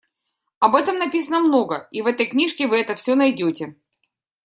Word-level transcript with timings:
Об 0.57 0.73
этом 0.73 0.97
написано 0.97 1.41
много, 1.41 1.87
и 1.91 2.01
в 2.01 2.07
этой 2.07 2.25
книжке 2.25 2.65
вы 2.65 2.77
это 2.79 2.95
всё 2.95 3.13
найдёте. 3.13 3.75